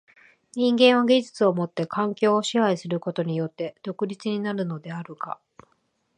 [0.55, 5.39] 人間は技術をもって環境を支配することによって独立になるのであるが、